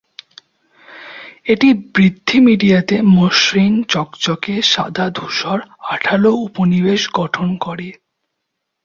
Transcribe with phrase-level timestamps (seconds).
[1.45, 5.57] এটি বৃদ্ধি মিডিয়াতে মসৃণ, চকচকে, সাদা-ধূসর,
[5.89, 7.89] আঠালো উপনিবেশ গঠন করে।